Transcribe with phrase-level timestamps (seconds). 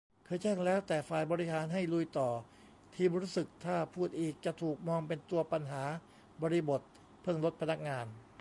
[0.25, 2.29] เคยแจ้งแล้ว แต่ฝ่ายบริหารให้ลุยต่อ
[2.95, 5.83] ทีมรู้สึกถ้าพูดอีกจะถูกมองเป็นตัวปัญหา
[6.41, 6.81] บริบท:
[7.23, 8.05] เพิ่งลดพนักงาน